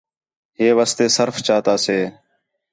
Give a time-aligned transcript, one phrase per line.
[0.57, 1.97] ہے واسطے سرف چاتا سے